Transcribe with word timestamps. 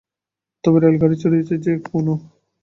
তবে 0.63 0.77
রেলগাড়ি 0.79 1.15
চড়িয়াছে 1.21 1.55
যে 1.57 1.73
কোন! 1.87 2.07